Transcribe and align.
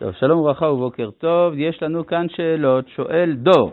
טוב, 0.00 0.12
שלום 0.12 0.40
וברכה 0.40 0.66
ובוקר 0.66 1.10
טוב. 1.10 1.54
יש 1.56 1.82
לנו 1.82 2.06
כאן 2.06 2.26
שאלות. 2.28 2.88
שואל 2.88 3.36
דור, 3.36 3.72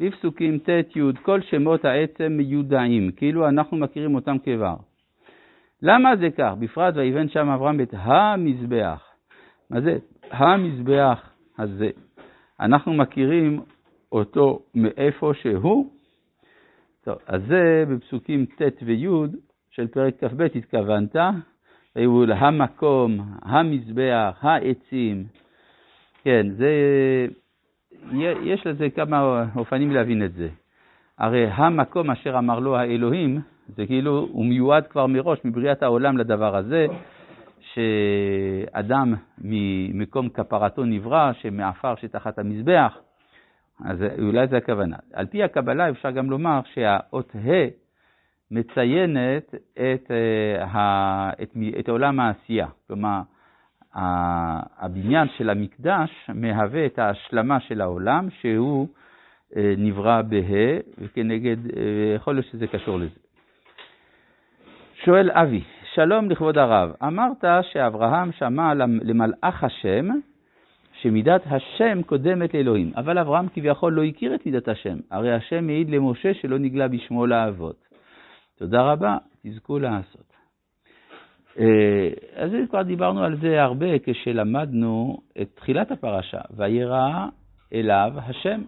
בפסוקים 0.00 0.58
ט' 0.58 0.96
י' 0.96 1.00
כל 1.22 1.40
שמות 1.40 1.84
העצם 1.84 2.32
מיודעים, 2.32 3.10
כאילו 3.16 3.48
אנחנו 3.48 3.76
מכירים 3.76 4.14
אותם 4.14 4.36
כבר. 4.38 4.74
למה 5.82 6.16
זה 6.16 6.28
כך? 6.38 6.52
בפרט 6.58 6.94
ויבן 6.96 7.28
שם 7.28 7.48
אברהם 7.48 7.80
את 7.80 7.94
המזבח. 7.98 9.02
מה 9.70 9.80
זה 9.80 9.96
המזבח 10.30 11.30
הזה? 11.58 11.90
אנחנו 12.60 12.92
מכירים 12.94 13.60
אותו 14.12 14.58
מאיפה 14.74 15.32
שהוא? 15.42 15.90
טוב, 17.04 17.16
אז 17.26 17.42
זה 17.48 17.84
בפסוקים 17.88 18.46
ט' 18.46 18.82
וי' 18.82 19.06
של 19.70 19.86
פרק 19.86 20.24
כ"ב 20.24 20.42
התכוונת, 20.42 21.16
היו 21.94 22.24
המקום, 22.32 23.18
המזבח, 23.42 24.38
העצים. 24.40 25.45
כן, 26.26 26.46
זה, 26.50 26.70
יש 28.42 28.66
לזה 28.66 28.90
כמה 28.90 29.44
אופנים 29.56 29.90
להבין 29.90 30.24
את 30.24 30.32
זה. 30.32 30.48
הרי 31.18 31.46
המקום 31.46 32.10
אשר 32.10 32.38
אמר 32.38 32.58
לו 32.58 32.76
האלוהים, 32.76 33.40
זה 33.76 33.86
כאילו, 33.86 34.28
הוא 34.32 34.44
מיועד 34.44 34.86
כבר 34.86 35.06
מראש, 35.06 35.38
מבריאת 35.44 35.82
העולם 35.82 36.18
לדבר 36.18 36.56
הזה, 36.56 36.86
שאדם 37.60 39.14
ממקום 39.38 40.28
כפרתו 40.28 40.84
נברא, 40.84 41.32
שמעפר 41.32 41.94
שתחת 41.96 42.38
המזבח, 42.38 42.98
אז 43.84 44.04
אולי 44.18 44.46
זה 44.46 44.56
הכוונה. 44.56 44.96
על 45.12 45.26
פי 45.26 45.42
הקבלה 45.42 45.90
אפשר 45.90 46.10
גם 46.10 46.30
לומר 46.30 46.60
שהאות 46.74 47.36
ה' 47.36 47.50
מציינת 48.50 49.54
את, 49.72 50.10
אה, 50.10 51.30
את, 51.42 51.56
את 51.78 51.88
עולם 51.88 52.20
העשייה. 52.20 52.66
כלומר, 52.86 53.20
הבניין 53.96 55.28
של 55.36 55.50
המקדש 55.50 56.10
מהווה 56.34 56.86
את 56.86 56.98
ההשלמה 56.98 57.60
של 57.60 57.80
העולם, 57.80 58.28
שהוא 58.40 58.88
אה, 59.56 59.74
נברא 59.78 60.22
בה, 60.22 60.36
וכנגד, 60.98 61.56
אה, 61.76 62.14
יכול 62.16 62.34
להיות 62.34 62.46
שזה 62.46 62.66
קשור 62.66 62.98
לזה. 62.98 63.18
שואל 65.04 65.30
אבי, 65.30 65.62
שלום 65.94 66.30
לכבוד 66.30 66.58
הרב, 66.58 66.92
אמרת 67.02 67.44
שאברהם 67.62 68.32
שמע 68.32 68.74
למלאך 69.02 69.64
השם, 69.64 70.08
שמידת 71.00 71.42
השם 71.46 72.02
קודמת 72.02 72.54
לאלוהים, 72.54 72.92
אבל 72.96 73.18
אברהם 73.18 73.48
כביכול 73.48 73.92
לא 73.92 74.04
הכיר 74.04 74.34
את 74.34 74.46
מידת 74.46 74.68
השם, 74.68 74.96
הרי 75.10 75.32
השם 75.34 75.66
מעיד 75.66 75.90
למשה 75.90 76.34
שלא 76.34 76.58
נגלה 76.58 76.88
בשמו 76.88 77.26
לאבות. 77.26 77.76
תודה 78.58 78.82
רבה, 78.82 79.16
תזכו 79.46 79.78
לעשות. 79.78 80.35
אה, 81.58 82.08
אז 82.34 82.50
כבר 82.70 82.82
דיברנו 82.82 83.24
על 83.24 83.36
זה 83.40 83.62
הרבה 83.62 83.98
כשלמדנו 84.02 85.18
את 85.42 85.48
תחילת 85.54 85.90
הפרשה, 85.90 86.40
וירא 86.56 87.26
אליו 87.72 88.12
השם. 88.16 88.62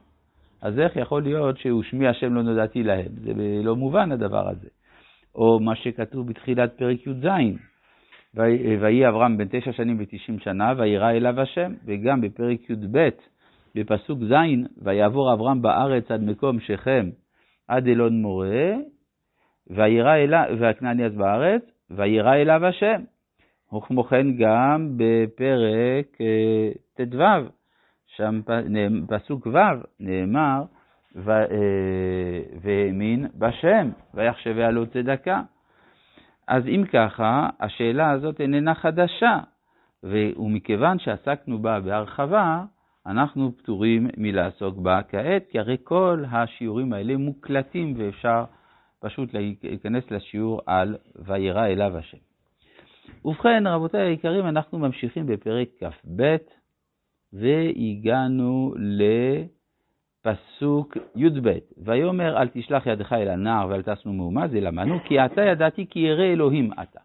אז 0.62 0.78
איך 0.78 0.96
יכול 0.96 1.22
להיות 1.22 1.58
שהוא 1.58 1.82
שמי 1.82 2.08
השם 2.08 2.34
לא 2.34 2.42
נודעתי 2.42 2.82
להם? 2.82 3.08
זה 3.08 3.32
לא 3.62 3.76
מובן 3.76 4.12
הדבר 4.12 4.48
הזה. 4.48 4.68
או 5.34 5.60
מה 5.60 5.76
שכתוב 5.76 6.28
בתחילת 6.28 6.72
פרק 6.78 7.06
י"ז, 7.06 7.26
ויהי 8.34 9.08
אברהם 9.08 9.36
בן 9.36 9.48
תשע 9.50 9.72
שנים 9.72 9.96
ותשעים 10.00 10.38
שנה, 10.38 10.72
וירא 10.76 11.10
אליו 11.10 11.40
השם, 11.40 11.72
וגם 11.84 12.20
בפרק 12.20 12.70
י"ב, 12.70 13.08
בפסוק 13.74 14.18
ז', 14.18 14.34
ויעבור 14.82 15.32
אברהם 15.32 15.62
בארץ 15.62 16.10
עד 16.10 16.22
מקום 16.22 16.60
שכם, 16.60 17.10
עד 17.68 17.88
אלון 17.88 18.22
מורה, 18.22 18.72
וירא 19.70 20.14
אליו, 20.16 20.44
והכנעני 20.58 21.04
אז 21.04 21.14
בארץ, 21.14 21.62
וירא 21.90 22.34
אליו 22.34 22.66
השם. 22.66 23.02
וכמו 23.76 24.04
כן 24.04 24.26
גם 24.36 24.88
בפרק 24.96 26.20
אה, 26.20 26.70
ט"ו, 26.94 27.48
שם 28.16 28.40
פסוק 29.08 29.46
ו', 29.46 29.58
נאמר, 30.00 30.62
אה, 31.28 31.44
והאמין 32.60 33.26
בשם, 33.34 33.90
ויחשביה 34.14 34.70
לו 34.70 34.86
צדקה. 34.86 35.42
אז 36.48 36.66
אם 36.66 36.84
ככה, 36.92 37.48
השאלה 37.60 38.10
הזאת 38.10 38.40
איננה 38.40 38.74
חדשה, 38.74 39.38
ומכיוון 40.02 40.98
שעסקנו 40.98 41.58
בה 41.58 41.80
בהרחבה, 41.80 42.64
אנחנו 43.06 43.52
פטורים 43.56 44.08
מלעסוק 44.16 44.76
בה 44.78 45.00
כעת, 45.08 45.44
כי 45.50 45.58
הרי 45.58 45.76
כל 45.84 46.24
השיעורים 46.30 46.92
האלה 46.92 47.16
מוקלטים 47.16 47.94
ואפשר 47.96 48.44
פשוט 49.00 49.34
להיכנס 49.34 50.10
לשיעור 50.10 50.60
על 50.66 50.96
וירא 51.16 51.66
אליו 51.66 51.96
השם. 51.96 52.18
ובכן, 53.24 53.66
רבותיי 53.66 54.00
היקרים, 54.00 54.46
אנחנו 54.46 54.78
ממשיכים 54.78 55.26
בפרק 55.26 55.68
כ"ב, 55.80 56.36
והגענו 57.32 58.74
לפסוק 60.24 60.96
י"ב. 61.16 61.52
ויאמר 61.78 62.42
אל 62.42 62.48
תשלח 62.48 62.86
ידך 62.86 63.12
אל 63.12 63.28
הנער 63.28 63.68
ואל 63.68 63.82
תשנו 63.82 64.12
מהומה, 64.12 64.48
זה 64.48 64.60
למדנו, 64.60 64.98
כי 65.04 65.24
אתה 65.24 65.42
ידעתי 65.42 65.86
כי 65.90 65.98
ירא 65.98 66.24
אלוהים 66.24 66.70
אתה. 66.82 67.00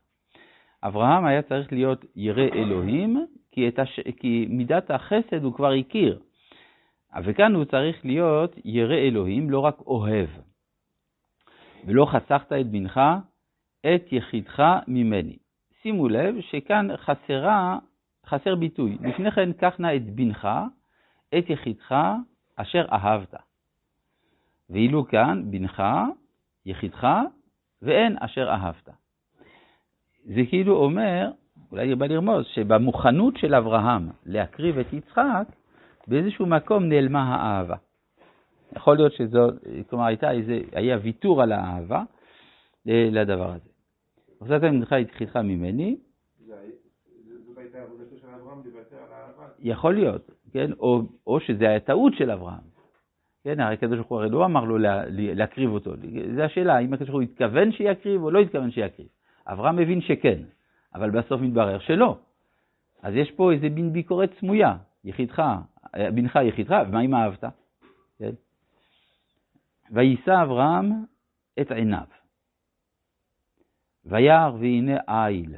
אברהם 0.83 1.25
היה 1.25 1.41
צריך 1.41 1.73
להיות 1.73 2.05
ירא 2.15 2.47
אלוהים, 2.53 3.25
כי, 3.51 3.71
הש... 3.77 3.99
כי 4.19 4.47
מידת 4.49 4.91
החסד 4.91 5.43
הוא 5.43 5.53
כבר 5.53 5.71
הכיר. 5.71 6.19
וכאן 7.23 7.55
הוא 7.55 7.65
צריך 7.65 8.05
להיות 8.05 8.55
ירא 8.65 8.95
אלוהים, 8.95 9.49
לא 9.49 9.59
רק 9.59 9.79
אוהב. 9.79 10.29
ולא 11.85 12.05
חסכת 12.05 12.53
את 12.53 12.67
בנך, 12.67 12.99
את 13.81 14.11
יחידך 14.11 14.63
ממני. 14.87 15.37
שימו 15.81 16.09
לב 16.09 16.35
שכאן 16.41 16.97
חסרה, 16.97 17.77
חסר 18.25 18.55
ביטוי. 18.55 18.97
לפני 19.01 19.31
כן 19.31 19.53
קח 19.53 19.73
נא 19.79 19.95
את 19.95 20.15
בנך, 20.15 20.47
את 21.37 21.49
יחידך, 21.49 21.95
אשר 22.55 22.85
אהבת. 22.91 23.33
ואילו 24.69 25.07
כאן 25.07 25.43
בנך, 25.51 25.83
יחידך, 26.65 27.07
ואין 27.81 28.17
אשר 28.19 28.49
אהבת. 28.49 28.89
זה 30.25 30.41
כאילו 30.49 30.75
אומר, 30.75 31.31
אולי 31.71 31.95
בא 31.95 32.05
לרמוז, 32.05 32.45
שבמוכנות 32.53 33.37
של 33.37 33.55
אברהם 33.55 34.09
להקריב 34.25 34.79
את 34.79 34.93
יצחק, 34.93 35.47
באיזשהו 36.07 36.45
מקום 36.45 36.83
נעלמה 36.83 37.35
האהבה. 37.35 37.75
יכול 38.75 38.95
להיות 38.97 39.13
שזו, 39.13 39.47
כלומר 39.89 40.05
הייתה 40.05 40.31
איזה, 40.31 40.59
היה 40.71 40.97
ויתור 41.03 41.41
על 41.41 41.51
האהבה 41.51 42.03
אה, 42.89 43.09
לדבר 43.11 43.51
הזה. 43.51 43.69
עושה 44.39 44.71
ממך 44.71 44.91
יתחיתך 44.91 45.35
ממני. 45.35 45.97
יכול 49.59 49.93
להיות, 49.93 50.31
כן? 50.51 50.71
או, 50.79 51.01
או 51.27 51.39
שזה 51.39 51.69
היה 51.69 51.79
טעות 51.79 52.13
של 52.17 52.31
אברהם. 52.31 52.73
כן, 53.43 53.59
הרי 53.59 53.73
הקדוש 53.73 53.95
ברוך 53.95 54.09
הוא 54.09 54.17
הרי 54.17 54.29
לא 54.29 54.45
אמר 54.45 54.63
לו 54.63 54.77
לה, 54.77 55.03
להקריב 55.09 55.69
אותו. 55.69 55.91
זו 56.35 56.41
השאלה, 56.41 56.75
האם 56.75 56.93
הקדוש 56.93 57.09
ברוך 57.09 57.21
הוא 57.21 57.29
התכוון 57.31 57.71
שיקריב 57.71 58.23
או 58.23 58.31
לא 58.31 58.39
התכוון 58.39 58.71
שיקריב. 58.71 59.07
אברהם 59.47 59.75
מבין 59.75 60.01
שכן, 60.01 60.39
אבל 60.95 61.09
בסוף 61.09 61.41
מתברר 61.41 61.79
שלא. 61.79 62.17
אז 63.01 63.13
יש 63.15 63.31
פה 63.31 63.51
איזה 63.51 63.69
מין 63.69 63.93
ביקורת 63.93 64.29
סמויה, 64.39 64.75
יחידך, 65.03 65.43
בנך 65.95 66.39
יחידך, 66.43 66.75
ומה 66.87 67.01
אם 67.01 67.15
אהבת? 67.15 67.43
כן? 68.19 68.31
ויישא 69.93 70.43
אברהם 70.43 71.05
את 71.61 71.71
עיניו. 71.71 72.07
וירא 74.05 74.51
והנה 74.59 74.97
איל. 75.07 75.55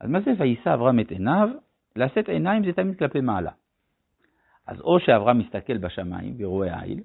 אז 0.00 0.10
מה 0.10 0.20
זה 0.20 0.30
ויישא 0.38 0.74
אברהם 0.74 1.00
את 1.00 1.10
עיניו? 1.10 1.48
לשאת 1.96 2.28
עיניים 2.28 2.64
זה 2.64 2.72
תמיד 2.72 2.98
כלפי 2.98 3.20
מעלה. 3.20 3.50
אז 4.66 4.80
או 4.80 5.00
שאברהם 5.00 5.38
מסתכל 5.38 5.78
בשמיים 5.78 6.34
ורואה 6.38 6.82
איל, 6.82 7.00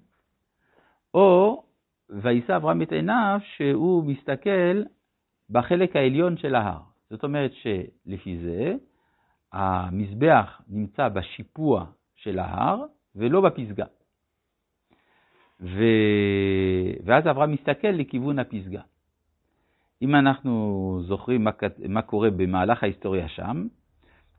או 1.13 1.63
ויישא 2.09 2.55
אברהם 2.55 2.81
את 2.81 2.91
עיניו 2.91 3.39
שהוא 3.55 4.03
מסתכל 4.03 4.83
בחלק 5.49 5.95
העליון 5.95 6.37
של 6.37 6.55
ההר. 6.55 6.81
זאת 7.09 7.23
אומרת 7.23 7.51
שלפי 7.53 8.37
זה 8.37 8.73
המזבח 9.53 10.61
נמצא 10.67 11.09
בשיפוע 11.09 11.85
של 12.15 12.39
ההר 12.39 12.83
ולא 13.15 13.41
בפסגה. 13.41 13.85
ו... 15.61 15.83
ואז 17.05 17.27
אברהם 17.27 17.51
מסתכל 17.51 17.87
לכיוון 17.87 18.39
הפסגה. 18.39 18.81
אם 20.01 20.15
אנחנו 20.15 21.01
זוכרים 21.07 21.43
מה, 21.43 21.51
מה 21.87 22.01
קורה 22.01 22.29
במהלך 22.29 22.83
ההיסטוריה 22.83 23.27
שם, 23.27 23.67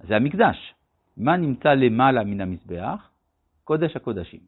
זה 0.06 0.16
המקדש. 0.16 0.74
מה 1.16 1.36
נמצא 1.36 1.74
למעלה 1.74 2.24
מן 2.24 2.40
המזבח? 2.40 3.10
קודש 3.64 3.96
הקודשים. 3.96 4.40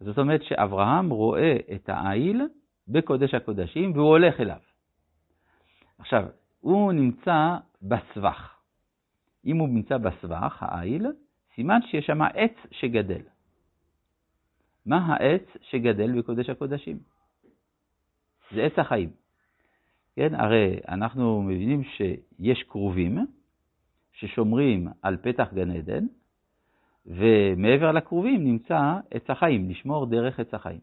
זאת 0.00 0.18
אומרת 0.18 0.42
שאברהם 0.42 1.10
רואה 1.10 1.56
את 1.74 1.88
העיל 1.88 2.42
בקודש 2.88 3.34
הקודשים 3.34 3.92
והוא 3.92 4.08
הולך 4.08 4.40
אליו. 4.40 4.58
עכשיו, 5.98 6.26
הוא 6.60 6.92
נמצא 6.92 7.56
בסבך. 7.82 8.54
אם 9.46 9.56
הוא 9.58 9.68
נמצא 9.68 9.98
בסבך, 9.98 10.56
העיל, 10.60 11.06
סימן 11.54 11.80
שיש 11.90 12.06
שם 12.06 12.22
עץ 12.22 12.54
שגדל. 12.70 13.22
מה 14.90 15.06
העץ 15.06 15.42
שגדל 15.62 16.18
בקודש 16.18 16.50
הקודשים? 16.50 16.98
זה 18.54 18.62
עץ 18.62 18.78
החיים. 18.78 19.10
כן, 20.16 20.34
הרי 20.34 20.80
אנחנו 20.88 21.42
מבינים 21.42 21.82
שיש 21.84 22.62
כרובים, 22.62 23.26
ששומרים 24.12 24.88
על 25.02 25.16
פתח 25.16 25.48
גן 25.54 25.70
עדן, 25.70 26.06
ומעבר 27.06 27.92
לכרובים 27.92 28.44
נמצא 28.44 28.94
עץ 29.10 29.30
החיים, 29.30 29.70
לשמור 29.70 30.06
דרך 30.06 30.40
עץ 30.40 30.54
החיים. 30.54 30.80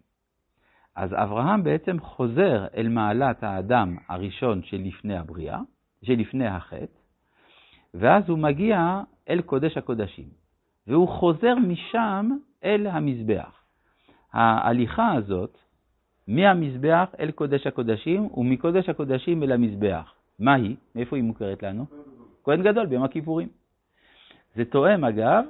אז 0.95 1.13
אברהם 1.13 1.63
בעצם 1.63 1.99
חוזר 1.99 2.65
אל 2.77 2.87
מעלת 2.87 3.43
האדם 3.43 3.97
הראשון 4.07 4.63
שלפני 4.63 5.17
הבריאה, 5.17 5.59
שלפני 6.03 6.47
החטא, 6.47 6.99
ואז 7.93 8.29
הוא 8.29 8.39
מגיע 8.39 9.01
אל 9.29 9.41
קודש 9.41 9.77
הקודשים, 9.77 10.29
והוא 10.87 11.07
חוזר 11.07 11.55
משם 11.55 12.29
אל 12.63 12.87
המזבח. 12.87 13.66
ההליכה 14.37 15.13
הזאת, 15.13 15.57
מהמזבח 16.27 17.09
אל 17.19 17.31
קודש 17.31 17.67
הקודשים, 17.67 18.29
ומקודש 18.33 18.89
הקודשים 18.89 19.43
אל 19.43 19.51
המזבח. 19.51 20.13
מה 20.39 20.53
היא? 20.53 20.75
מאיפה 20.95 21.15
היא 21.15 21.23
מוכרת 21.23 21.63
לנו? 21.63 21.85
כהן 22.43 22.63
גדול 22.63 22.85
ביום 22.85 23.03
הכיפורים. 23.03 23.47
זה 24.55 24.65
תואם, 24.65 25.03
אגב, 25.03 25.45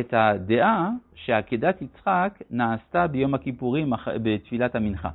את 0.00 0.14
הדעה 0.14 0.90
שעקדת 1.14 1.82
יצחק 1.82 2.42
נעשתה 2.50 3.06
ביום 3.06 3.34
הכיפורים 3.34 3.92
בתפילת 4.22 4.74
המנחה. 4.74 5.10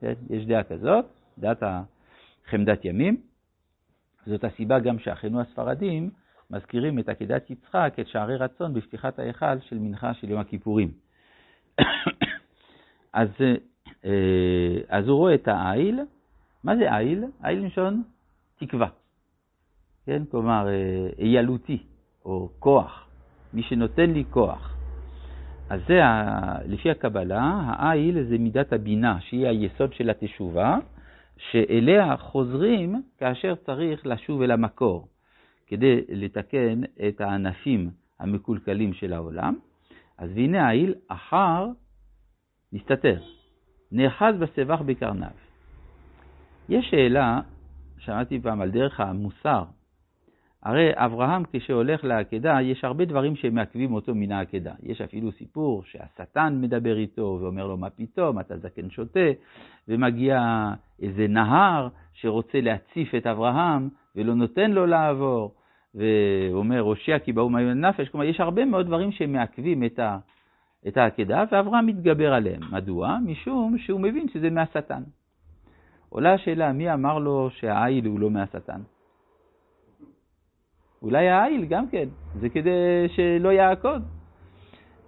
כן? 0.00 0.12
יש 0.30 0.46
דעה 0.46 0.62
כזאת, 0.62 1.04
דעת 1.38 1.62
חמדת 2.50 2.84
ימים. 2.84 3.16
זאת 4.26 4.44
הסיבה 4.44 4.78
גם 4.78 4.98
שאחינו 4.98 5.40
הספרדים 5.40 6.10
מזכירים 6.50 6.98
את 6.98 7.08
עקדת 7.08 7.50
יצחק, 7.50 7.94
את 8.00 8.08
שערי 8.08 8.36
רצון, 8.36 8.74
בפתיחת 8.74 9.18
ההיכל 9.18 9.60
של 9.60 9.78
מנחה 9.78 10.14
של 10.14 10.30
יום 10.30 10.40
הכיפורים. 10.40 10.90
אז, 13.12 13.28
אה, 14.04 14.78
אז 14.88 15.08
הוא 15.08 15.16
רואה 15.18 15.34
את 15.34 15.48
העיל. 15.48 16.00
מה 16.64 16.76
זה 16.76 16.96
עיל? 16.96 17.24
עיל 17.42 17.66
לשון 17.66 18.02
תקווה. 18.58 18.88
כן? 20.06 20.22
כלומר, 20.30 20.68
אה, 20.68 21.08
איילותי, 21.18 21.78
או 22.24 22.48
כוח. 22.58 23.06
מי 23.54 23.62
שנותן 23.62 24.10
לי 24.10 24.24
כוח. 24.30 24.76
אז 25.70 25.80
זה, 25.88 26.00
לפי 26.66 26.90
הקבלה, 26.90 27.60
העיל 27.66 28.24
זה 28.24 28.38
מידת 28.38 28.72
הבינה, 28.72 29.20
שהיא 29.20 29.46
היסוד 29.46 29.92
של 29.92 30.10
התשובה, 30.10 30.78
שאליה 31.36 32.16
חוזרים 32.16 33.02
כאשר 33.18 33.54
צריך 33.54 34.06
לשוב 34.06 34.42
אל 34.42 34.50
המקור, 34.50 35.08
כדי 35.66 36.00
לתקן 36.08 36.80
את 37.08 37.20
הענפים 37.20 37.90
המקולקלים 38.20 38.92
של 38.92 39.12
העולם. 39.12 39.54
אז 40.18 40.30
והנה 40.34 40.66
העיל 40.66 40.94
אחר 41.08 41.66
מסתתר, 42.72 43.18
נאחז 43.92 44.34
בסבך 44.38 44.80
בקרניו. 44.80 45.30
יש 46.68 46.86
שאלה, 46.90 47.40
שמעתי 47.98 48.40
פעם 48.40 48.60
על 48.60 48.70
דרך 48.70 49.00
המוסר, 49.00 49.64
הרי 50.62 50.90
אברהם 50.94 51.42
כשהולך 51.52 52.04
לעקדה, 52.04 52.62
יש 52.62 52.84
הרבה 52.84 53.04
דברים 53.04 53.36
שמעכבים 53.36 53.94
אותו 53.94 54.14
מן 54.14 54.32
העקדה. 54.32 54.72
יש 54.82 55.00
אפילו 55.00 55.32
סיפור 55.32 55.82
שהשטן 55.84 56.58
מדבר 56.60 56.96
איתו 56.96 57.38
ואומר 57.40 57.66
לו, 57.66 57.76
מה 57.76 57.90
פתאום, 57.90 58.40
אתה 58.40 58.58
זקן 58.58 58.90
שוטה, 58.90 59.30
ומגיע 59.88 60.68
איזה 61.02 61.26
נהר 61.28 61.88
שרוצה 62.12 62.60
להציף 62.60 63.14
את 63.14 63.26
אברהם 63.26 63.88
ולא 64.16 64.34
נותן 64.34 64.70
לו 64.70 64.86
לעבור, 64.86 65.54
ואומר, 65.94 66.80
הושיע 66.80 67.18
כי 67.18 67.32
באו 67.32 67.50
מהיום 67.50 67.70
לנפש. 67.70 68.08
כלומר, 68.08 68.26
יש 68.26 68.40
הרבה 68.40 68.64
מאוד 68.64 68.86
דברים 68.86 69.12
שמעכבים 69.12 69.84
את, 69.84 69.98
ה, 69.98 70.18
את 70.88 70.96
העקדה, 70.96 71.44
ואברהם 71.52 71.86
מתגבר 71.86 72.32
עליהם. 72.32 72.60
מדוע? 72.72 73.18
משום 73.26 73.78
שהוא 73.78 74.00
מבין 74.00 74.28
שזה 74.28 74.50
מהשטן. 74.50 75.02
עולה 76.08 76.34
השאלה, 76.34 76.72
מי 76.72 76.92
אמר 76.92 77.18
לו 77.18 77.50
שהעיל 77.50 78.06
הוא 78.06 78.20
לא 78.20 78.30
מהשטן? 78.30 78.80
אולי 81.02 81.28
העיל 81.28 81.64
גם 81.64 81.88
כן, 81.88 82.08
זה 82.40 82.48
כדי 82.48 83.08
שלא 83.08 83.48
יעקוד. 83.52 84.02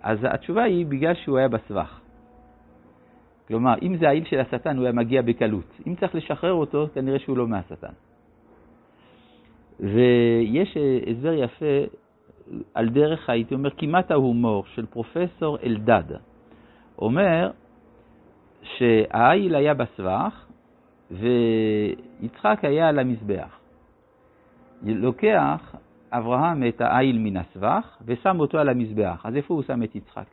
אז 0.03 0.19
התשובה 0.23 0.62
היא 0.62 0.87
בגלל 0.87 1.15
שהוא 1.15 1.38
היה 1.38 1.49
בסבך. 1.49 2.00
כלומר, 3.49 3.75
אם 3.82 3.97
זה 3.97 4.09
העיל 4.09 4.25
של 4.25 4.41
השטן, 4.41 4.77
הוא 4.77 4.85
היה 4.85 4.93
מגיע 4.93 5.23
בקלות. 5.23 5.81
אם 5.87 5.94
צריך 5.94 6.15
לשחרר 6.15 6.53
אותו, 6.53 6.87
כנראה 6.94 7.19
שהוא 7.19 7.37
לא 7.37 7.47
מהשטן. 7.49 7.93
ויש 9.81 10.77
הסבר 11.11 11.32
יפה 11.32 11.75
על 12.75 12.88
דרך, 12.88 13.31
הייתי 13.31 13.55
אומר, 13.55 13.70
כמעט 13.70 14.11
ההומור 14.11 14.64
של 14.67 14.87
פרופסור 14.87 15.58
אלדד. 15.62 16.17
אומר 16.99 17.50
שהעיל 18.62 19.55
היה 19.55 19.75
בסבך 19.75 20.44
ויצחק 21.11 22.58
היה 22.62 22.88
על 22.88 22.99
המזבח. 22.99 23.58
לוקח 24.82 25.75
אברהם 26.11 26.69
את 26.69 26.81
העיל 26.81 27.19
מן 27.19 27.37
הסבך 27.37 27.96
ושם 28.05 28.41
אותו 28.41 28.58
על 28.58 28.69
המזבח. 28.69 29.26
אז 29.26 29.37
איפה 29.37 29.55
הוא 29.55 29.62
שם 29.62 29.82
את 29.82 29.94
יצחק? 29.94 30.26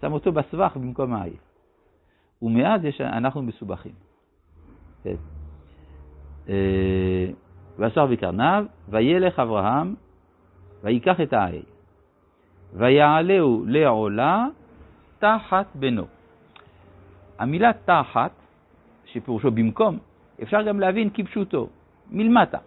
שם 0.00 0.12
אותו 0.12 0.32
בסבך 0.32 0.76
במקום 0.76 1.14
העיל. 1.14 1.36
ומאז 2.42 2.84
יש, 2.84 3.00
אנחנו 3.00 3.42
מסובכים. 3.42 3.92
כן. 5.02 5.16
ועשר 7.80 8.06
בקרניו, 8.06 8.64
וילך 8.88 9.38
אברהם, 9.38 9.94
ויקח 10.82 11.20
את 11.20 11.32
העיל, 11.32 11.62
ויעלהו 12.72 13.64
לעולה 13.66 14.46
תחת 15.18 15.66
בנו. 15.74 16.04
המילה 17.38 17.70
תחת, 17.84 18.30
שפירושו 19.04 19.50
במקום, 19.50 19.98
אפשר 20.42 20.62
גם 20.62 20.80
להבין 20.80 21.10
כפשוטו, 21.14 21.68
מלמטה. 22.10 22.58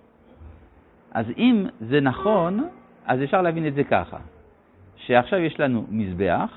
אז 1.12 1.25
אם 1.38 1.66
זה 1.80 2.01
נכון, 2.01 2.69
אז 3.06 3.24
אפשר 3.24 3.42
להבין 3.42 3.68
את 3.68 3.74
זה 3.74 3.83
ככה, 3.83 4.18
שעכשיו 4.95 5.39
יש 5.39 5.59
לנו 5.59 5.86
מזבח 5.89 6.51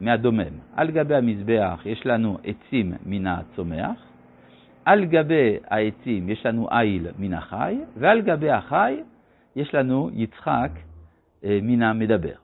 מהדומם, 0.00 0.54
על 0.76 0.90
גבי 0.90 1.14
המזבח 1.14 1.80
יש 1.84 2.06
לנו 2.06 2.38
עצים 2.44 2.92
מן 3.06 3.26
הצומח, 3.26 4.07
על 4.88 5.04
גבי 5.04 5.56
העצים 5.66 6.28
יש 6.28 6.46
לנו 6.46 6.68
איל 6.70 7.06
מן 7.18 7.34
החי, 7.34 7.78
ועל 7.96 8.20
גבי 8.20 8.50
החי 8.50 9.00
יש 9.56 9.74
לנו 9.74 10.10
יצחק 10.12 10.70
אה, 11.44 11.58
מן 11.62 11.82
המדבר. 11.82 12.34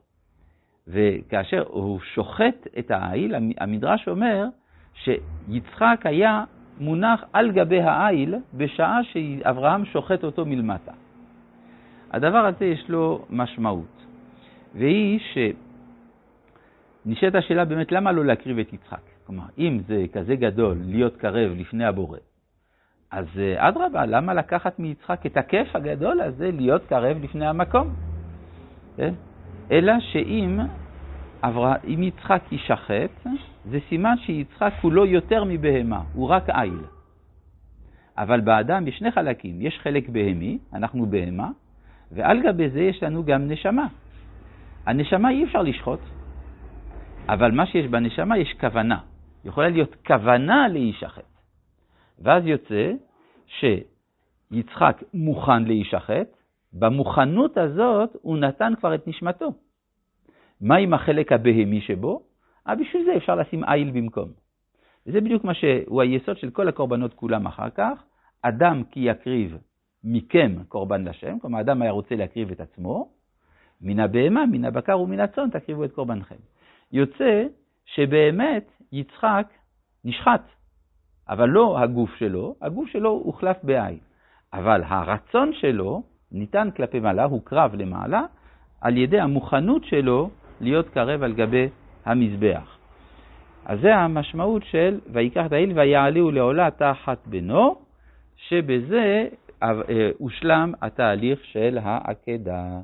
וכאשר 0.88 1.64
הוא 1.68 2.00
שוחט 2.14 2.66
את 2.78 2.90
העיל, 2.90 3.34
המדרש 3.58 4.08
אומר 4.08 4.46
שיצחק 4.94 6.00
היה 6.04 6.44
מונח 6.80 7.24
על 7.32 7.52
גבי 7.52 7.80
העיל 7.80 8.34
בשעה 8.54 9.04
שאברהם 9.04 9.84
שוחט 9.84 10.24
אותו 10.24 10.46
מלמטה. 10.46 10.92
הדבר 12.10 12.46
הזה 12.46 12.64
יש 12.64 12.88
לו 12.88 13.24
משמעות, 13.30 14.06
והיא 14.74 15.20
שנשאלת 17.04 17.34
השאלה 17.34 17.64
באמת 17.64 17.92
למה 17.92 18.12
לא 18.12 18.24
להקריב 18.24 18.58
את 18.58 18.72
יצחק. 18.72 19.02
כלומר, 19.26 19.44
אם 19.58 19.80
זה 19.86 20.04
כזה 20.12 20.36
גדול 20.36 20.76
להיות 20.84 21.16
קרב 21.16 21.52
לפני 21.56 21.84
הבורא, 21.84 22.18
אז 23.14 23.26
אה, 23.38 23.68
אדרבה, 23.68 24.06
למה 24.06 24.34
לקחת 24.34 24.78
מיצחק 24.78 25.26
את 25.26 25.36
הכיף 25.36 25.76
הגדול 25.76 26.20
הזה 26.20 26.50
להיות 26.52 26.86
קרב 26.86 27.16
לפני 27.22 27.46
המקום? 27.46 27.94
כן? 28.96 29.14
אלא 29.70 29.92
שאם 30.00 30.60
אם 31.86 32.02
יצחק 32.02 32.42
יישחט, 32.52 33.26
זה 33.64 33.78
סימן 33.88 34.14
שיצחק 34.18 34.72
הוא 34.80 34.92
לא 34.92 35.06
יותר 35.06 35.44
מבהמה, 35.44 36.02
הוא 36.14 36.28
רק 36.28 36.50
איל. 36.50 36.78
אבל 38.18 38.40
באדם 38.40 38.88
יש 38.88 38.98
שני 38.98 39.10
חלקים, 39.10 39.62
יש 39.62 39.78
חלק 39.82 40.08
בהמי, 40.08 40.58
אנחנו 40.72 41.06
בהמה, 41.06 41.50
ועל 42.12 42.42
גבי 42.42 42.70
זה 42.70 42.80
יש 42.80 43.02
לנו 43.02 43.24
גם 43.24 43.48
נשמה. 43.48 43.86
הנשמה 44.86 45.30
אי 45.30 45.44
אפשר 45.44 45.62
לשחוט, 45.62 46.00
אבל 47.28 47.50
מה 47.50 47.66
שיש 47.66 47.86
בנשמה 47.86 48.38
יש 48.38 48.54
כוונה. 48.60 48.98
יכולה 49.44 49.68
להיות 49.68 49.96
כוונה 50.06 50.68
להישחט. 50.68 51.33
ואז 52.18 52.46
יוצא 52.46 52.92
שיצחק 53.46 55.02
מוכן 55.14 55.64
להישחט, 55.64 56.28
במוכנות 56.72 57.56
הזאת 57.56 58.16
הוא 58.22 58.38
נתן 58.38 58.72
כבר 58.78 58.94
את 58.94 59.06
נשמתו. 59.06 59.52
מה 60.60 60.76
עם 60.76 60.94
החלק 60.94 61.32
הבהמי 61.32 61.80
שבו? 61.80 62.22
אה, 62.68 62.74
בשביל 62.74 63.04
זה 63.04 63.16
אפשר 63.16 63.34
לשים 63.34 63.64
איל 63.64 63.90
במקום. 63.90 64.28
וזה 65.06 65.20
בדיוק 65.20 65.44
מה 65.44 65.54
שהוא 65.54 66.02
היסוד 66.02 66.38
של 66.38 66.50
כל 66.50 66.68
הקורבנות 66.68 67.14
כולם 67.14 67.46
אחר 67.46 67.70
כך. 67.70 68.02
אדם 68.42 68.82
כי 68.90 69.00
יקריב 69.00 69.56
מכם 70.04 70.52
קורבן 70.68 71.04
לשם, 71.04 71.38
כלומר 71.38 71.60
אדם 71.60 71.82
היה 71.82 71.90
רוצה 71.90 72.14
להקריב 72.14 72.50
את 72.50 72.60
עצמו, 72.60 73.08
מן 73.80 74.00
הבהמה, 74.00 74.46
מן 74.46 74.64
הבקר 74.64 75.00
ומן 75.00 75.20
הצאן 75.20 75.50
תקריבו 75.50 75.84
את 75.84 75.92
קורבנכם. 75.92 76.36
יוצא 76.92 77.44
שבאמת 77.84 78.70
יצחק 78.92 79.46
נשחט, 80.04 80.42
אבל 81.28 81.48
לא 81.48 81.78
הגוף 81.78 82.14
שלו, 82.14 82.54
הגוף 82.62 82.88
שלו 82.88 83.10
הוחלף 83.10 83.56
בעין. 83.62 83.98
אבל 84.52 84.82
הרצון 84.86 85.52
שלו 85.52 86.02
ניתן 86.32 86.68
כלפי 86.76 87.00
מעלה, 87.00 87.24
הוא 87.24 87.40
קרב 87.44 87.74
למעלה, 87.74 88.22
על 88.80 88.96
ידי 88.96 89.20
המוכנות 89.20 89.84
שלו 89.84 90.30
להיות 90.60 90.88
קרב 90.88 91.22
על 91.22 91.32
גבי 91.32 91.68
המזבח. 92.04 92.78
אז 93.66 93.80
זה 93.80 93.96
המשמעות 93.96 94.62
של 94.64 95.00
ויקח 95.12 95.46
את 95.46 95.52
העיל 95.52 95.72
ויעלהו 95.78 96.30
לעולה 96.30 96.70
תחת 96.70 97.18
בנו, 97.26 97.76
שבזה 98.36 99.28
הושלם 100.18 100.72
התהליך 100.82 101.44
של 101.44 101.78
העקדה. 101.82 102.80